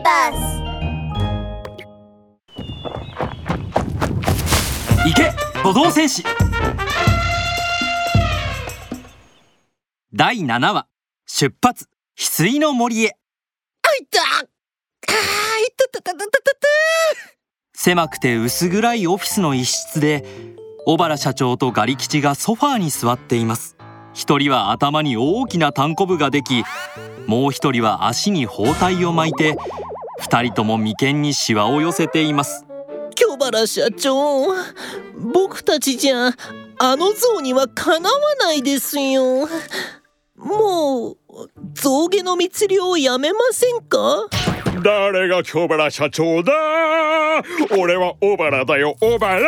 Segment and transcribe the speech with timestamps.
[0.00, 0.62] ーバス
[5.06, 6.24] 行け歩道戦士。
[10.12, 10.86] 第7話
[11.26, 11.86] 出発
[12.18, 13.16] 翡翠の森へ。
[13.82, 14.20] あいた。
[14.20, 14.46] あーい
[15.76, 16.68] たたたたたたた。
[17.74, 20.24] 狭くて薄暗いオフィスの一室で
[20.84, 23.76] 小原社長とガリ吉がソファーに座っています。
[24.12, 26.64] 一人は頭に大きな単コブができ
[27.26, 29.56] もう一人は足に包帯を巻いて
[30.20, 32.64] 二人とも眉間にシワを寄せています。
[33.14, 34.46] 京原社長
[35.32, 36.30] 僕たちじゃ
[36.78, 39.48] あの像にはかなわないですよ。
[40.36, 41.16] もう
[41.74, 44.26] 象牙の密漁をやめませんか？
[44.82, 46.52] 誰が京原社長だ？
[47.78, 49.38] 俺は小原だよ小原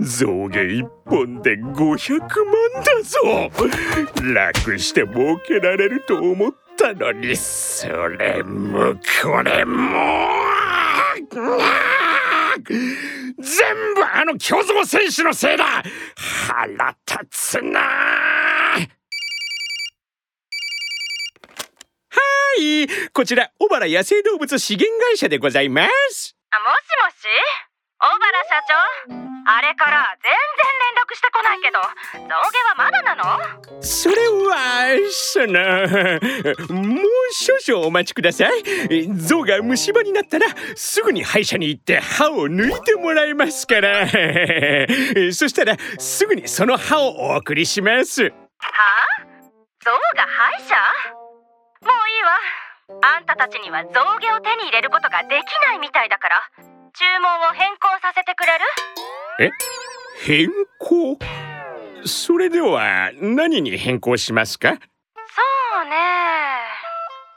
[0.00, 2.28] 象牙一本で500万
[2.84, 3.50] だぞ。
[4.34, 10.28] 楽して儲けられると思ったのにそれもこれも。
[13.40, 15.82] 全部あの巨像選手のせいだ。
[16.16, 17.80] 腹立つな。
[17.80, 17.86] は
[22.60, 22.88] い。
[23.12, 26.36] こちら小原野生動物資源会社でございます。
[26.50, 27.67] あもしもし？
[28.00, 29.18] 小原社長
[29.50, 31.80] あれから全然連絡してこないけど
[32.14, 33.24] 象牙はまだなの？
[33.82, 35.58] それはその
[36.80, 38.62] もう少々お待ちください。
[39.16, 40.46] 象が虫歯になったら
[40.76, 44.06] すぐに歯医者に行って歯を抜いてもらいますから。
[44.06, 44.14] そ
[45.48, 48.22] したらすぐにその歯をお送りします。
[48.22, 48.32] はあ？
[49.82, 50.76] 象が歯医者？
[51.82, 53.08] もういいわ。
[53.16, 53.90] あんたたちには象
[54.20, 55.32] 牙を手に入れることができ
[55.66, 56.50] ないみたいだから
[56.94, 58.64] 注文を変更させてくれる？
[59.40, 59.50] え？
[60.24, 61.18] 変更？
[62.04, 64.70] それでは何に変更しますか？
[64.70, 65.96] そうね。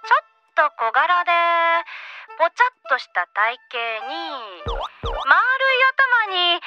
[0.03, 0.23] ちょっ
[0.55, 1.31] と小柄で
[2.37, 4.13] ぽちゃっとした体型に
[4.65, 5.83] 丸い
[6.29, 6.61] 頭に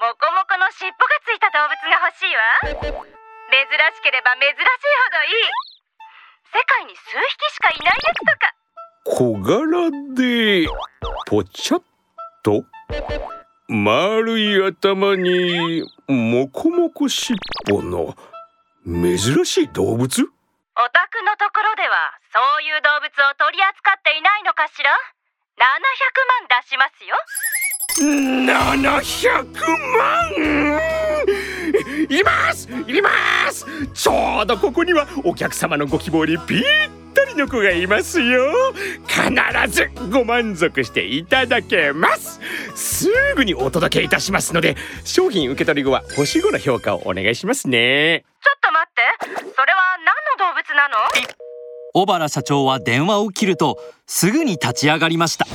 [0.00, 2.40] モコモコの尻尾がついた動物が欲しいわ。
[2.62, 4.64] 珍しければ珍しいほ
[5.12, 5.50] どいい。
[6.52, 8.54] 世界に数匹しかいないやつとか。
[9.04, 10.68] 小柄で
[11.26, 11.82] ぽちゃっ
[12.42, 12.64] と
[13.68, 17.38] 丸い頭にモコモコ尻
[17.72, 18.16] 尾の
[18.84, 20.02] 珍しい動物？
[20.02, 24.90] お宅のところではそういう動物を取り扱っていないのかしら
[25.58, 25.64] ？700
[26.38, 27.16] 万出しますよ。
[28.00, 29.44] 700
[29.98, 30.80] 万！
[32.08, 32.68] います！
[32.88, 33.10] いま
[33.52, 33.66] す！
[33.92, 36.62] ちょうどここにはお客様のご希望にぴっ
[37.12, 38.50] たりの子がいますよ。
[39.06, 39.30] 必
[39.70, 42.40] ずご満足していただけます。
[42.74, 48.24] すぐにお届けいたしますので商品受け取り後は星5の評価をお願いしますね。
[48.42, 49.02] ちょっと待って。
[49.54, 50.96] それは何の動物なの？
[51.92, 53.76] 小原社長は電話を切ると
[54.06, 55.46] すぐに立ち上がりました。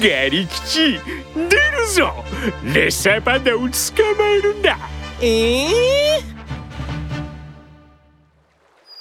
[0.00, 0.98] ガリ吉
[1.34, 2.12] 出るぞ。
[2.64, 3.70] レッサーパンダを捕ま
[4.28, 4.76] えるんだ。
[5.22, 5.68] ええ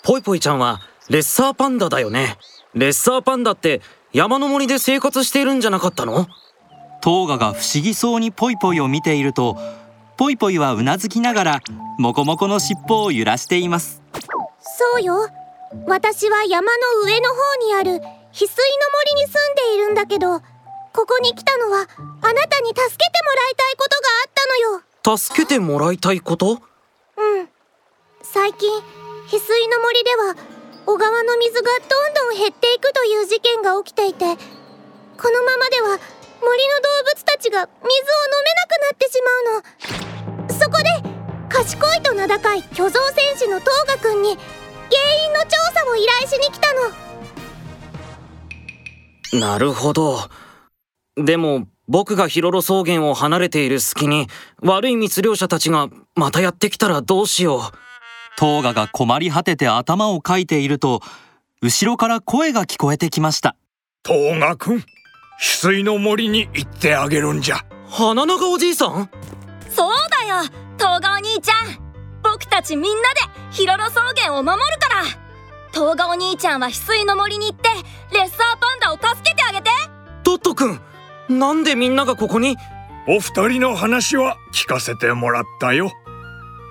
[0.03, 0.81] ぽいぽいちゃんは
[1.13, 2.40] レッサーパンダだよね。
[2.74, 3.81] レッサーパンダって
[4.13, 6.25] 山の森で生活しているんじゃなかったの？
[7.03, 9.56] トーガが不思議そうにポイポイを見ていると
[10.18, 11.62] ポイポイはうなずきながら
[12.00, 14.02] モコモコの尻尾を揺らしています。
[14.63, 15.29] そうよ。
[15.85, 17.35] 私は山の上の方
[17.68, 18.47] にある翡翠の
[19.13, 25.16] 森に住んでいるんだけどここに来たのはあなたに助けてもらいたいことがあったのよ。
[25.16, 26.53] 助けてもらいたいこと？
[26.53, 26.59] うん。
[28.23, 28.68] 最近
[29.28, 30.53] 翡翠の森では
[30.85, 35.97] 小川の水がどんどん減っていくという事件が起きていてこのままでは
[36.41, 40.59] 森の動物たちが水を飲めなくなってしまうの。
[40.59, 40.85] そこで
[41.49, 44.41] 賢いと名高い巨像戦士のトーガくんに原
[45.25, 46.73] 因の調査を依頼しに来た
[49.39, 49.49] の。
[49.51, 50.17] なるほど。
[51.16, 54.27] でも僕がヒロロ草原を離れている隙に
[54.61, 57.61] 悪い密漁者たちがまたやってきたらどうしよう。
[58.38, 61.02] トーガが困り果てて頭をかいていると
[61.61, 63.55] 後ろから声が聞こえてきました。
[64.05, 64.84] 東賀くん翡
[65.40, 67.66] 翠の森に行ってあげるんじゃ。
[67.87, 69.09] 花長おじいさん？
[69.69, 70.43] そうだよ
[70.78, 71.81] 東賀お兄ちゃん。
[72.23, 73.19] 僕たちみんなで
[73.52, 75.03] ヒロロ草原を守るから。
[75.72, 77.69] 東賀お兄ちゃんは翡翠の森に行って
[78.16, 79.69] レッサーパンダを助けてあげて。
[80.23, 80.79] トットくん
[81.29, 82.58] なんでみんながここに？
[83.08, 85.91] お二人の話は聞かせてもらったよ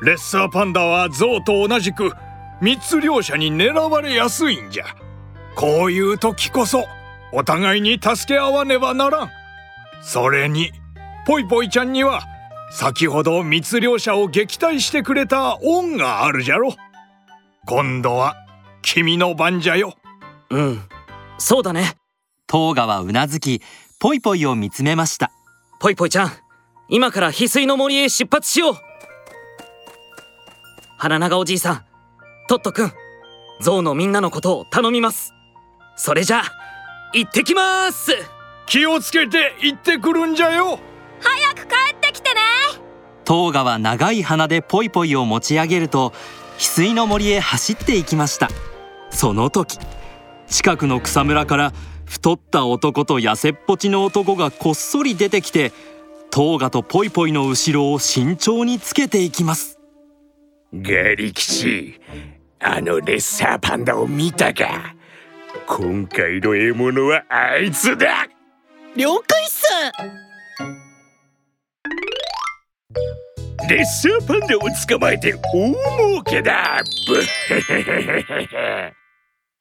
[0.03, 2.13] レッサーパンダは象と同じく
[2.61, 4.85] 密漁者に狙われやすいんじゃ。
[5.55, 6.85] こういう時こそ
[7.33, 9.31] お互いに助け合わねばならん。
[10.03, 10.73] それに
[11.25, 12.23] ぽいぽいちゃんには
[12.73, 16.75] 先ほど密漁者を撃退してくれた恩があるじゃろ。
[17.67, 18.35] 今度は
[18.83, 19.95] 君の番じゃよ。
[20.51, 20.81] うん。
[21.39, 21.95] そうだね。
[22.49, 23.63] トーガはうなずき
[24.01, 25.31] ポイポイを見つめました。
[25.79, 26.33] ポイポイちゃん
[26.89, 28.92] 今から翡翠の森へ出発しよう
[31.03, 31.85] 花長おじいさん
[32.47, 32.93] トットくん
[33.61, 35.35] ゾウのみんなのことを頼みます。
[35.97, 36.53] それじゃあ
[37.13, 38.13] 行ってきます。
[38.67, 40.79] 気をつけて行ってくるんじゃよ。
[41.19, 42.41] 早く帰ってきてね。
[43.25, 46.13] トーガは長い鼻でポイポイを持ち上げると
[46.57, 48.49] 翡翠の森へ走っていきました。
[49.11, 49.81] その時
[50.47, 51.73] 近くの草むらから
[52.05, 55.73] 太った男と痩せっぽちの男がこっそり出てきて
[56.31, 59.72] トーガとポイポイの後ろを慎重につけていきます
[60.75, 62.01] ガリ吉
[62.59, 64.95] あのレッサーパンダを見たか。
[65.67, 68.27] 今回の獲物はあいつだ。
[68.97, 69.93] 了解さ
[73.69, 76.83] レッサーパンダを捕まえて大儲けだ。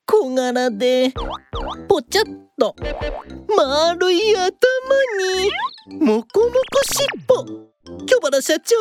[0.06, 1.14] 小柄で
[1.90, 2.24] ぽちゃっ
[2.58, 2.74] と
[3.58, 6.54] 丸い頭にモコモコ
[6.94, 8.06] 尻尾。
[8.06, 8.76] 巨原社長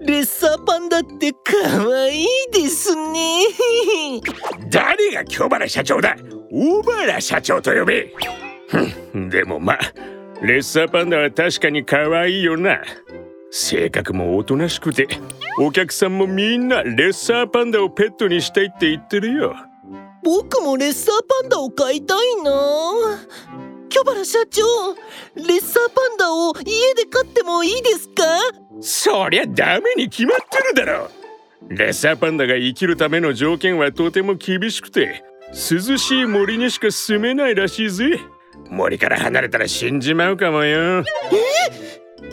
[0.00, 1.54] レッサーパンダって可
[1.94, 3.44] 愛いですね。
[4.70, 6.16] 誰が京原社長だ？
[6.50, 8.12] 大原社長と呼べ。
[9.28, 9.78] でもまあ
[10.42, 12.80] レッサーパンダは確かに可愛いよな。
[13.50, 15.08] 性格もおとなしくて
[15.58, 19.54] お客さんもみんなレッサーパンダをペットにしたいって言ってるよ。
[20.22, 22.50] 僕もレッサーパンダを飼いたいな
[23.90, 24.62] 巨原社長
[25.34, 28.22] レッサーパンダを家で飼ってもいいですか？
[28.80, 31.10] そりゃダメに決まってるだろ。
[31.68, 38.20] レッサーパンダが生きるための条件はとても厳しくて涼しい森にしか住めないらしいぜ。
[38.70, 41.04] 森から離れたら死んじまうかもよ。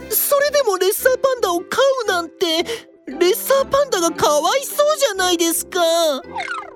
[0.09, 2.63] それでもレッサーパンダを飼うなんて
[3.07, 5.79] レッサーパンダがかわいそうじゃないですか。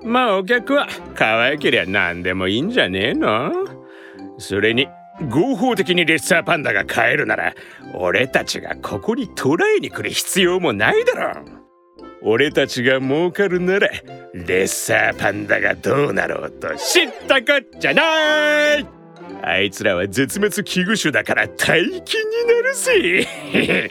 [0.02, 3.52] まあお客は可愛けりゃ何でもいいんじゃねえの
[4.38, 4.88] それに
[5.28, 7.54] 合法的にレッサーパンダが飼えるなら
[7.94, 11.62] 俺たちがここに捕らえに来る必要もないだろう。
[12.24, 13.88] 俺たちが儲かるなら
[14.32, 18.86] レッサーパンダがどうなろうと知ったこっちゃない。
[19.42, 23.90] あいつらは絶滅危惧種だから大金になるぜ。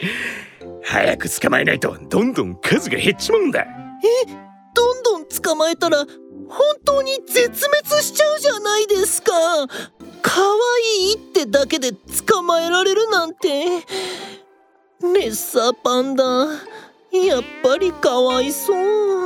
[0.82, 3.60] 早く捕まえないとどんどん数が減っちまうんだ。
[3.60, 3.66] え
[4.74, 5.98] どんどん捕まえたら
[6.48, 9.32] 本当に絶滅しちゃうじゃないですか。
[10.22, 11.92] 可愛いってだけで
[12.26, 13.84] 捕まえられるなんて。
[15.02, 19.21] レッサーパンダやっぱりかわいそう